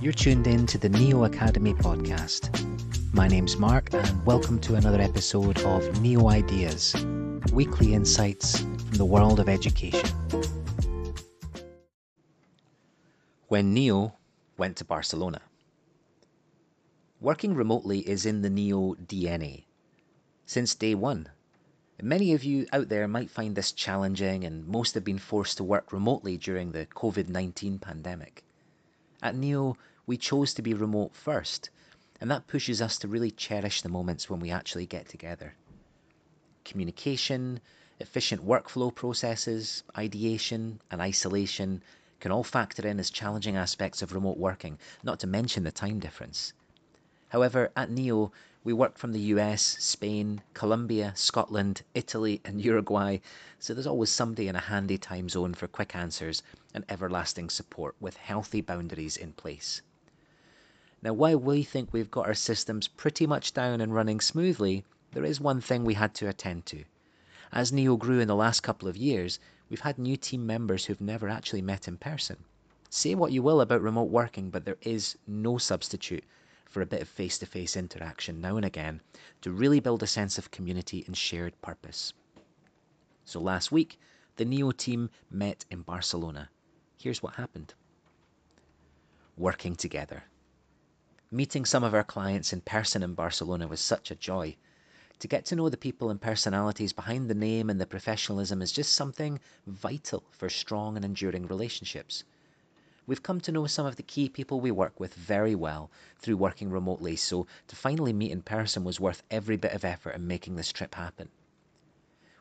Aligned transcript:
You're 0.00 0.14
tuned 0.14 0.46
in 0.46 0.66
to 0.68 0.78
the 0.78 0.88
Neo 0.88 1.24
Academy 1.24 1.74
podcast. 1.74 2.48
My 3.12 3.28
name's 3.28 3.58
Mark, 3.58 3.92
and 3.92 4.24
welcome 4.24 4.58
to 4.60 4.76
another 4.76 4.98
episode 4.98 5.60
of 5.60 6.00
Neo 6.00 6.30
Ideas 6.30 6.96
weekly 7.52 7.92
insights 7.92 8.60
from 8.60 8.92
the 8.92 9.04
world 9.04 9.40
of 9.40 9.48
education. 9.50 10.08
When 13.48 13.74
Neo 13.74 14.14
went 14.56 14.78
to 14.78 14.86
Barcelona. 14.86 15.42
Working 17.20 17.54
remotely 17.54 17.98
is 17.98 18.24
in 18.24 18.40
the 18.40 18.48
Neo 18.48 18.94
DNA. 18.94 19.64
Since 20.46 20.76
day 20.76 20.94
one, 20.94 21.28
Many 22.02 22.32
of 22.32 22.42
you 22.42 22.66
out 22.72 22.88
there 22.88 23.06
might 23.06 23.28
find 23.28 23.54
this 23.54 23.72
challenging, 23.72 24.44
and 24.44 24.66
most 24.66 24.94
have 24.94 25.04
been 25.04 25.18
forced 25.18 25.58
to 25.58 25.64
work 25.64 25.92
remotely 25.92 26.38
during 26.38 26.72
the 26.72 26.86
COVID 26.86 27.28
19 27.28 27.78
pandemic. 27.78 28.42
At 29.22 29.36
Neo, 29.36 29.76
we 30.10 30.16
chose 30.16 30.52
to 30.54 30.60
be 30.60 30.74
remote 30.74 31.14
first, 31.14 31.70
and 32.20 32.28
that 32.28 32.48
pushes 32.48 32.82
us 32.82 32.98
to 32.98 33.06
really 33.06 33.30
cherish 33.30 33.80
the 33.80 33.88
moments 33.88 34.28
when 34.28 34.40
we 34.40 34.50
actually 34.50 34.84
get 34.84 35.08
together. 35.08 35.54
Communication, 36.64 37.60
efficient 38.00 38.44
workflow 38.44 38.92
processes, 38.92 39.84
ideation, 39.96 40.80
and 40.90 41.00
isolation 41.00 41.80
can 42.18 42.32
all 42.32 42.42
factor 42.42 42.84
in 42.84 42.98
as 42.98 43.08
challenging 43.08 43.54
aspects 43.54 44.02
of 44.02 44.12
remote 44.12 44.36
working, 44.36 44.76
not 45.04 45.20
to 45.20 45.28
mention 45.28 45.62
the 45.62 45.70
time 45.70 46.00
difference. 46.00 46.54
However, 47.28 47.70
at 47.76 47.88
Neo, 47.88 48.32
we 48.64 48.72
work 48.72 48.98
from 48.98 49.12
the 49.12 49.34
US, 49.36 49.62
Spain, 49.62 50.42
Colombia, 50.54 51.12
Scotland, 51.14 51.82
Italy, 51.94 52.40
and 52.44 52.60
Uruguay, 52.60 53.18
so 53.60 53.74
there's 53.74 53.86
always 53.86 54.10
somebody 54.10 54.48
in 54.48 54.56
a 54.56 54.58
handy 54.58 54.98
time 54.98 55.28
zone 55.28 55.54
for 55.54 55.68
quick 55.68 55.94
answers 55.94 56.42
and 56.74 56.84
everlasting 56.88 57.48
support 57.48 57.94
with 58.00 58.16
healthy 58.16 58.60
boundaries 58.60 59.16
in 59.16 59.32
place. 59.34 59.82
Now, 61.02 61.14
while 61.14 61.38
we 61.38 61.62
think 61.62 61.92
we've 61.92 62.10
got 62.10 62.26
our 62.26 62.34
systems 62.34 62.86
pretty 62.86 63.26
much 63.26 63.54
down 63.54 63.80
and 63.80 63.94
running 63.94 64.20
smoothly, 64.20 64.84
there 65.12 65.24
is 65.24 65.40
one 65.40 65.62
thing 65.62 65.82
we 65.82 65.94
had 65.94 66.14
to 66.16 66.28
attend 66.28 66.66
to. 66.66 66.84
As 67.52 67.72
Neo 67.72 67.96
grew 67.96 68.20
in 68.20 68.28
the 68.28 68.36
last 68.36 68.60
couple 68.60 68.86
of 68.86 68.98
years, 68.98 69.38
we've 69.70 69.80
had 69.80 69.98
new 69.98 70.16
team 70.16 70.46
members 70.46 70.84
who've 70.84 71.00
never 71.00 71.28
actually 71.28 71.62
met 71.62 71.88
in 71.88 71.96
person. 71.96 72.44
Say 72.90 73.14
what 73.14 73.32
you 73.32 73.42
will 73.42 73.62
about 73.62 73.80
remote 73.80 74.10
working, 74.10 74.50
but 74.50 74.66
there 74.66 74.76
is 74.82 75.16
no 75.26 75.56
substitute 75.56 76.24
for 76.66 76.82
a 76.82 76.86
bit 76.86 77.00
of 77.00 77.08
face 77.08 77.38
to 77.38 77.46
face 77.46 77.76
interaction 77.76 78.40
now 78.40 78.56
and 78.56 78.66
again 78.66 79.00
to 79.40 79.52
really 79.52 79.80
build 79.80 80.02
a 80.02 80.06
sense 80.06 80.36
of 80.36 80.50
community 80.50 81.02
and 81.06 81.16
shared 81.16 81.60
purpose. 81.62 82.12
So 83.24 83.40
last 83.40 83.72
week, 83.72 83.98
the 84.36 84.44
NEO 84.44 84.72
team 84.72 85.08
met 85.30 85.64
in 85.70 85.80
Barcelona. 85.80 86.50
Here's 86.98 87.22
what 87.22 87.36
happened 87.36 87.72
working 89.36 89.74
together. 89.74 90.24
Meeting 91.32 91.64
some 91.64 91.84
of 91.84 91.94
our 91.94 92.02
clients 92.02 92.52
in 92.52 92.60
person 92.60 93.04
in 93.04 93.14
Barcelona 93.14 93.68
was 93.68 93.80
such 93.80 94.10
a 94.10 94.16
joy. 94.16 94.56
To 95.20 95.28
get 95.28 95.44
to 95.44 95.54
know 95.54 95.68
the 95.68 95.76
people 95.76 96.10
and 96.10 96.20
personalities 96.20 96.92
behind 96.92 97.30
the 97.30 97.36
name 97.36 97.70
and 97.70 97.80
the 97.80 97.86
professionalism 97.86 98.60
is 98.60 98.72
just 98.72 98.92
something 98.96 99.38
vital 99.64 100.24
for 100.32 100.48
strong 100.48 100.96
and 100.96 101.04
enduring 101.04 101.46
relationships. 101.46 102.24
We've 103.06 103.22
come 103.22 103.40
to 103.42 103.52
know 103.52 103.68
some 103.68 103.86
of 103.86 103.94
the 103.94 104.02
key 104.02 104.28
people 104.28 104.60
we 104.60 104.72
work 104.72 104.98
with 104.98 105.14
very 105.14 105.54
well 105.54 105.88
through 106.18 106.36
working 106.36 106.68
remotely, 106.68 107.14
so 107.14 107.46
to 107.68 107.76
finally 107.76 108.12
meet 108.12 108.32
in 108.32 108.42
person 108.42 108.82
was 108.82 108.98
worth 108.98 109.22
every 109.30 109.56
bit 109.56 109.72
of 109.72 109.84
effort 109.84 110.16
in 110.16 110.26
making 110.26 110.56
this 110.56 110.72
trip 110.72 110.96
happen. 110.96 111.28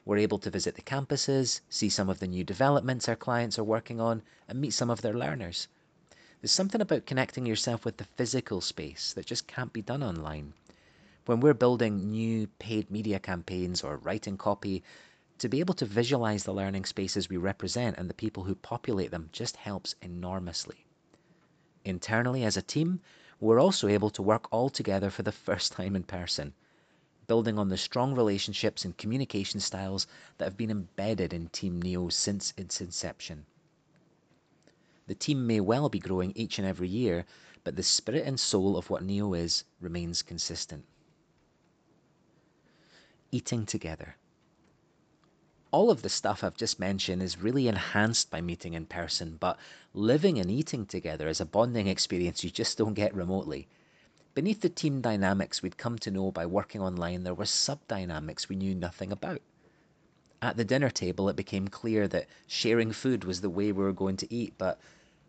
We're 0.03 0.17
able 0.17 0.39
to 0.39 0.49
visit 0.49 0.73
the 0.73 0.81
campuses, 0.81 1.61
see 1.69 1.89
some 1.89 2.09
of 2.09 2.19
the 2.19 2.27
new 2.27 2.43
developments 2.43 3.07
our 3.07 3.15
clients 3.15 3.59
are 3.59 3.63
working 3.63 4.01
on, 4.01 4.23
and 4.47 4.59
meet 4.59 4.73
some 4.73 4.89
of 4.89 5.01
their 5.03 5.13
learners. 5.13 5.67
There's 6.41 6.53
something 6.53 6.79
about 6.79 7.05
connecting 7.05 7.45
yourself 7.45 7.83
with 7.83 7.97
the 7.97 8.05
physical 8.05 8.61
space 8.61 9.11
that 9.11 9.25
just 9.25 9.45
can't 9.45 9.73
be 9.73 9.81
done 9.81 10.01
online. 10.01 10.53
When 11.25 11.41
we're 11.41 11.53
building 11.53 12.11
new 12.11 12.47
paid 12.59 12.89
media 12.89 13.19
campaigns 13.19 13.83
or 13.83 13.97
writing 13.97 14.37
copy, 14.37 14.81
to 15.39 15.49
be 15.49 15.59
able 15.59 15.73
to 15.73 15.85
visualize 15.85 16.45
the 16.45 16.53
learning 16.53 16.85
spaces 16.85 17.27
we 17.27 17.35
represent 17.35 17.97
and 17.97 18.09
the 18.09 18.13
people 18.13 18.45
who 18.45 18.55
populate 18.55 19.11
them 19.11 19.27
just 19.33 19.57
helps 19.57 19.95
enormously. 20.01 20.85
Internally, 21.83 22.45
as 22.45 22.55
a 22.55 22.61
team, 22.61 23.01
we're 23.41 23.59
also 23.59 23.89
able 23.89 24.09
to 24.11 24.21
work 24.21 24.47
all 24.49 24.69
together 24.69 25.09
for 25.09 25.23
the 25.23 25.31
first 25.45 25.73
time 25.73 25.93
in 25.93 26.03
person, 26.03 26.53
building 27.27 27.59
on 27.59 27.67
the 27.67 27.77
strong 27.77 28.15
relationships 28.15 28.85
and 28.85 28.97
communication 28.97 29.59
styles 29.59 30.07
that 30.37 30.45
have 30.45 30.55
been 30.55 30.71
embedded 30.71 31.33
in 31.33 31.49
Team 31.49 31.81
Neo 31.81 32.07
since 32.07 32.53
its 32.55 32.79
inception. 32.79 33.45
The 35.09 35.15
team 35.15 35.47
may 35.47 35.59
well 35.59 35.89
be 35.89 35.97
growing 35.97 36.33
each 36.35 36.59
and 36.59 36.67
every 36.67 36.87
year, 36.87 37.25
but 37.63 37.75
the 37.75 37.81
spirit 37.81 38.27
and 38.27 38.39
soul 38.39 38.77
of 38.77 38.91
what 38.91 39.03
Neo 39.03 39.33
is 39.33 39.63
remains 39.81 40.21
consistent. 40.21 40.85
Eating 43.31 43.65
together 43.65 44.17
all 45.71 45.89
of 45.91 46.03
the 46.03 46.09
stuff 46.09 46.43
I've 46.43 46.55
just 46.55 46.79
mentioned 46.79 47.23
is 47.23 47.41
really 47.41 47.67
enhanced 47.67 48.29
by 48.29 48.41
meeting 48.41 48.73
in 48.73 48.85
person, 48.85 49.37
but 49.39 49.57
living 49.95 50.37
and 50.37 50.49
eating 50.49 50.85
together 50.85 51.27
is 51.27 51.41
a 51.41 51.45
bonding 51.45 51.87
experience 51.87 52.43
you 52.43 52.49
just 52.49 52.77
don't 52.77 52.93
get 52.93 53.13
remotely. 53.13 53.67
Beneath 54.35 54.61
the 54.61 54.69
team 54.69 55.01
dynamics 55.01 55.61
we'd 55.61 55.77
come 55.77 55.97
to 55.99 56.11
know 56.11 56.31
by 56.31 56.45
working 56.45 56.81
online, 56.81 57.23
there 57.23 57.33
were 57.33 57.45
sub 57.45 57.79
dynamics 57.87 58.47
we 58.47 58.55
knew 58.55 58.73
nothing 58.73 59.11
about. 59.11 59.41
At 60.41 60.55
the 60.55 60.65
dinner 60.65 60.89
table, 60.89 61.29
it 61.29 61.35
became 61.35 61.67
clear 61.67 62.07
that 62.07 62.27
sharing 62.47 62.91
food 62.91 63.23
was 63.23 63.41
the 63.41 63.49
way 63.49 63.71
we 63.71 63.83
were 63.83 63.91
going 63.91 64.17
to 64.17 64.33
eat, 64.33 64.53
but 64.57 64.79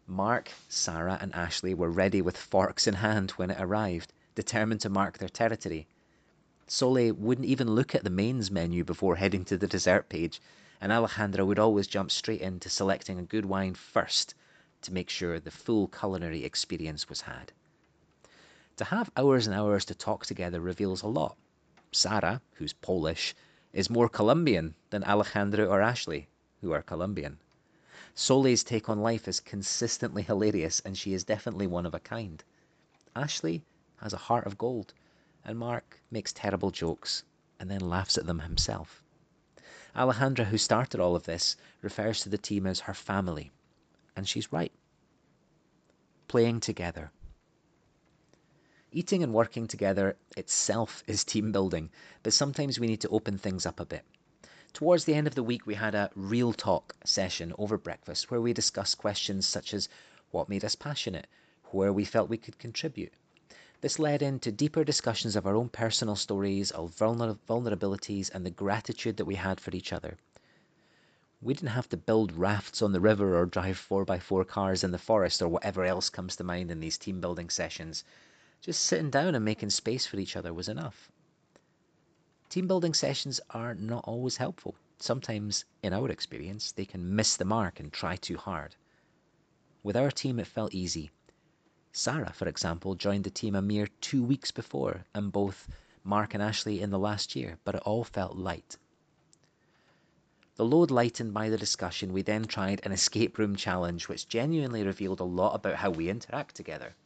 Mark, 0.06 0.53
Sarah, 0.69 1.19
and 1.21 1.34
Ashley 1.34 1.75
were 1.75 1.91
ready 1.91 2.22
with 2.22 2.37
forks 2.37 2.87
in 2.87 2.94
hand 2.94 3.33
when 3.33 3.50
it 3.50 3.61
arrived, 3.61 4.12
determined 4.34 4.81
to 4.81 4.88
mark 4.88 5.19
their 5.19 5.28
territory. 5.28 5.87
Sole 6.66 7.12
wouldn't 7.12 7.47
even 7.47 7.75
look 7.75 7.94
at 7.94 8.05
the 8.05 8.11
mains 8.11 8.50
menu 8.50 8.84
before 8.84 9.16
heading 9.16 9.44
to 9.44 9.59
the 9.59 9.66
dessert 9.66 10.09
page, 10.09 10.41
and 10.81 10.91
Alejandra 10.93 11.44
would 11.44 11.59
always 11.59 11.87
jump 11.87 12.11
straight 12.11 12.41
into 12.41 12.69
selecting 12.69 13.19
a 13.19 13.22
good 13.22 13.44
wine 13.44 13.75
first 13.75 14.34
to 14.83 14.93
make 14.93 15.11
sure 15.11 15.38
the 15.38 15.50
full 15.50 15.88
culinary 15.88 16.44
experience 16.44 17.09
was 17.09 17.21
had. 17.21 17.53
To 18.77 18.84
have 18.84 19.11
hours 19.17 19.47
and 19.47 19.55
hours 19.55 19.84
to 19.84 19.94
talk 19.94 20.25
together 20.25 20.61
reveals 20.61 21.03
a 21.03 21.09
lot. 21.09 21.37
Sarah, 21.93 22.41
who's 22.55 22.72
Polish, 22.72 23.34
is 23.72 23.91
more 23.91 24.09
Colombian 24.09 24.75
than 24.88 25.03
Alejandra 25.05 25.69
or 25.69 25.82
Ashley, 25.82 26.28
who 26.62 26.72
are 26.72 26.82
Colombian. 26.82 27.38
Soleil's 28.15 28.65
take 28.65 28.88
on 28.88 29.00
life 29.00 29.28
is 29.28 29.41
consistently 29.41 30.22
hilarious, 30.22 30.81
and 30.81 30.97
she 30.97 31.12
is 31.12 31.25
definitely 31.25 31.66
one 31.66 31.87
of 31.87 31.94
a 31.94 32.00
kind. 32.00 32.43
Ashley 33.15 33.62
has 33.98 34.12
a 34.12 34.19
heart 34.28 34.47
of 34.47 34.59
gold 34.59 34.94
and 35.44 35.59
Mark 35.59 36.00
makes 36.10 36.32
terrible 36.32 36.70
jokes 36.70 37.25
and 37.59 37.70
then 37.70 37.81
laughs 37.81 38.19
at 38.19 38.26
them 38.26 38.41
himself. 38.41 39.03
Alejandra, 39.97 40.44
who 40.44 40.59
started 40.59 41.00
all 41.00 41.16
of 41.16 41.25
this, 41.25 41.56
refers 41.82 42.20
to 42.20 42.28
the 42.28 42.38
team 42.38 42.66
as 42.66 42.81
her 42.81 42.94
family, 42.94 43.50
and 44.15 44.28
she's 44.28 44.53
right. 44.53 44.72
Playing 46.28 46.60
together. 46.60 47.10
Eating 48.93 49.22
and 49.22 49.34
working 49.34 49.66
together 49.66 50.16
itself 50.37 51.03
is 51.06 51.25
team 51.25 51.53
building, 51.53 51.91
but 52.22 52.32
sometimes 52.32 52.78
we 52.78 52.87
need 52.87 53.00
to 53.00 53.09
open 53.09 53.38
things 53.38 53.66
up 53.66 53.81
a 53.81 53.87
bit. 53.87 54.04
Towards 54.72 55.04
the 55.04 55.14
end 55.14 55.26
of 55.26 55.34
the 55.34 55.42
week, 55.42 55.66
we 55.66 55.75
had 55.75 55.94
a 55.94 56.10
real 56.14 56.53
talk 56.53 56.94
session 57.04 57.53
over 57.58 57.76
breakfast 57.76 58.31
where 58.31 58.41
we 58.41 58.53
discussed 58.53 58.98
questions 58.98 59.47
such 59.47 59.75
as 59.75 59.88
what 60.31 60.48
made 60.48 60.64
us 60.64 60.75
passionate, 60.75 61.26
where 61.72 61.92
we 61.92 62.04
felt 62.04 62.28
we 62.28 62.38
could 62.38 62.58
contribute, 62.58 63.12
this 63.81 63.98
led 63.98 64.20
into 64.20 64.53
deeper 64.53 64.84
discussions 64.84 65.36
of 65.36 65.47
our 65.47 65.56
own 65.56 65.70
personal 65.70 66.14
stories, 66.14 66.70
our 66.72 66.86
vulner- 66.88 67.38
vulnerabilities, 67.48 68.31
and 68.31 68.44
the 68.44 68.50
gratitude 68.50 69.16
that 69.16 69.25
we 69.25 69.36
had 69.36 69.58
for 69.58 69.75
each 69.75 69.92
other. 69.92 70.19
We 71.41 71.54
didn't 71.54 71.70
have 71.70 71.88
to 71.88 71.97
build 71.97 72.32
rafts 72.32 72.82
on 72.82 72.92
the 72.92 73.00
river 73.00 73.38
or 73.38 73.47
drive 73.47 73.78
4x4 73.78 74.47
cars 74.47 74.84
in 74.84 74.91
the 74.91 74.98
forest 74.98 75.41
or 75.41 75.48
whatever 75.48 75.84
else 75.84 76.10
comes 76.10 76.37
to 76.37 76.44
mind 76.44 76.70
in 76.70 76.81
these 76.81 76.98
team 76.98 77.22
building 77.22 77.49
sessions. 77.49 78.05
Just 78.61 78.82
sitting 78.82 79.11
down 79.11 79.34
and 79.34 79.44
making 79.44 79.70
space 79.70 80.05
for 80.05 80.19
each 80.19 80.37
other 80.37 80.52
was 80.52 80.69
enough. 80.69 81.11
Team 82.50 82.67
building 82.67 82.94
sessions 82.94 83.41
are 83.50 83.76
not 83.76 84.02
always 84.08 84.38
helpful. 84.38 84.75
Sometimes, 84.99 85.64
in 85.85 85.93
our 85.93 86.11
experience, 86.11 86.73
they 86.73 86.85
can 86.85 87.14
miss 87.14 87.37
the 87.37 87.44
mark 87.44 87.79
and 87.79 87.93
try 87.93 88.17
too 88.17 88.37
hard. 88.37 88.75
With 89.85 89.97
our 89.97 90.11
team, 90.11 90.41
it 90.41 90.49
felt 90.49 90.75
easy. 90.75 91.12
Sarah, 91.93 92.32
for 92.32 92.49
example, 92.49 92.97
joined 92.97 93.23
the 93.23 93.31
team 93.31 93.55
a 93.55 93.62
mere 93.62 93.87
two 94.00 94.25
weeks 94.25 94.50
before, 94.50 95.05
and 95.14 95.31
both 95.31 95.69
Mark 96.02 96.35
and 96.35 96.43
Ashley 96.43 96.81
in 96.81 96.91
the 96.91 96.99
last 96.99 97.37
year, 97.37 97.56
but 97.62 97.76
it 97.76 97.82
all 97.82 98.02
felt 98.02 98.37
light. 98.37 98.76
The 100.56 100.64
load 100.64 100.91
lightened 100.91 101.32
by 101.32 101.50
the 101.50 101.56
discussion, 101.56 102.12
we 102.12 102.23
then 102.23 102.46
tried 102.46 102.81
an 102.85 102.91
escape 102.91 103.38
room 103.38 103.55
challenge, 103.55 104.08
which 104.08 104.29
genuinely 104.29 104.82
revealed 104.82 105.20
a 105.20 105.25
lot 105.25 105.55
about 105.55 105.76
how 105.76 105.91
we 105.91 106.08
interact 106.08 106.56
together. 106.56 106.96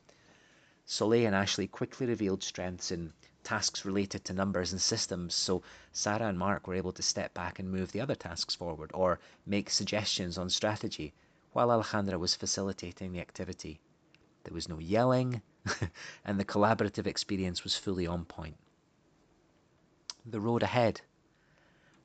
Soleil 0.87 1.27
and 1.27 1.37
Ashley 1.37 1.67
quickly 1.67 2.07
revealed 2.07 2.43
strengths 2.43 2.91
in 2.91 3.13
tasks 3.45 3.85
related 3.85 4.25
to 4.25 4.33
numbers 4.33 4.73
and 4.73 4.81
systems, 4.81 5.35
so 5.35 5.63
Sarah 5.93 6.29
and 6.29 6.39
Mark 6.39 6.67
were 6.67 6.75
able 6.75 6.93
to 6.93 7.03
step 7.03 7.35
back 7.35 7.59
and 7.59 7.71
move 7.71 7.93
the 7.93 8.01
other 8.01 8.15
tasks 8.15 8.55
forward 8.55 8.91
or 8.95 9.21
make 9.47 9.69
suggestions 9.71 10.39
on 10.39 10.49
strategy, 10.51 11.13
while 11.53 11.69
Alejandra 11.69 12.19
was 12.19 12.35
facilitating 12.35 13.13
the 13.13 13.21
activity. 13.21 13.79
there 14.43 14.55
was 14.55 14.69
no 14.69 14.79
yelling, 14.79 15.43
and 16.25 16.41
the 16.41 16.45
collaborative 16.45 17.07
experience 17.07 17.63
was 17.63 17.77
fully 17.77 18.07
on 18.07 18.25
point. 18.25 18.57
The 20.27 20.41
road 20.41 20.63
ahead. 20.63 21.03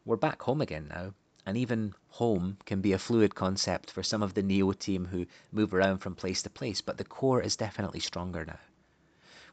We're 0.05 0.17
back 0.17 0.41
home 0.41 0.61
again 0.61 0.87
now, 0.89 1.13
and 1.45 1.57
even 1.57 1.93
home 2.09 2.57
can 2.65 2.81
be 2.81 2.93
a 2.93 2.99
fluid 2.99 3.33
concept 3.33 3.89
for 3.89 4.03
some 4.03 4.21
of 4.21 4.33
the 4.33 4.43
Neo 4.43 4.71
team 4.73 5.05
who 5.05 5.25
move 5.51 5.73
around 5.73 5.99
from 5.99 6.15
place 6.15 6.43
to 6.43 6.49
place, 6.49 6.81
but 6.81 6.97
the 6.97 7.05
core 7.05 7.41
is 7.41 7.55
definitely 7.55 8.01
stronger 8.01 8.45
now. 8.45 8.59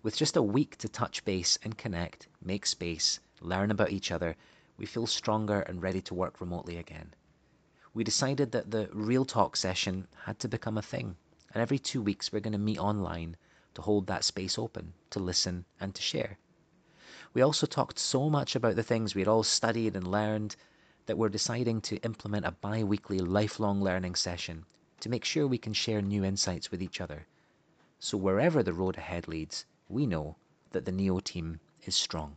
With 0.02 0.16
just 0.16 0.36
a 0.36 0.42
week 0.42 0.76
to 0.78 0.88
touch 0.88 1.24
base 1.24 1.58
and 1.62 1.76
connect, 1.78 2.28
make 2.42 2.66
space, 2.66 3.18
learn 3.40 3.70
about 3.70 3.90
each 3.90 4.12
other, 4.12 4.36
we 4.76 4.84
feel 4.84 5.06
stronger 5.06 5.60
and 5.62 5.82
ready 5.82 6.02
to 6.02 6.14
work 6.14 6.40
remotely 6.40 6.76
again. 6.76 7.14
We 7.94 8.04
decided 8.04 8.52
that 8.52 8.70
the 8.70 8.90
real 8.92 9.24
talk 9.24 9.56
session 9.56 10.06
had 10.24 10.38
to 10.40 10.48
become 10.48 10.76
a 10.76 10.82
thing, 10.82 11.16
and 11.52 11.62
every 11.62 11.78
two 11.78 12.02
weeks 12.02 12.30
we're 12.30 12.40
going 12.40 12.52
to 12.52 12.58
meet 12.58 12.78
online 12.78 13.36
to 13.74 13.82
hold 13.82 14.06
that 14.06 14.22
space 14.22 14.58
open, 14.58 14.92
to 15.10 15.18
listen 15.18 15.64
and 15.80 15.94
to 15.94 16.02
share. 16.02 16.38
We 17.32 17.42
also 17.42 17.66
talked 17.66 17.98
so 17.98 18.28
much 18.28 18.54
about 18.54 18.76
the 18.76 18.82
things 18.82 19.14
we'd 19.14 19.26
all 19.26 19.42
studied 19.42 19.96
and 19.96 20.06
learned 20.06 20.56
that 21.06 21.16
we're 21.16 21.30
deciding 21.30 21.80
to 21.80 21.96
implement 22.04 22.44
a 22.44 22.52
bi 22.52 22.84
weekly 22.84 23.18
lifelong 23.18 23.82
learning 23.82 24.14
session 24.14 24.66
to 25.00 25.08
make 25.08 25.24
sure 25.24 25.46
we 25.46 25.58
can 25.58 25.72
share 25.72 26.02
new 26.02 26.22
insights 26.22 26.70
with 26.70 26.82
each 26.82 27.00
other. 27.00 27.26
So, 27.98 28.18
wherever 28.18 28.62
the 28.62 28.74
road 28.74 28.98
ahead 28.98 29.26
leads, 29.26 29.64
we 29.88 30.06
know 30.06 30.36
that 30.72 30.84
the 30.84 30.92
NEO 30.92 31.20
team 31.20 31.60
is 31.84 31.94
strong. 31.94 32.36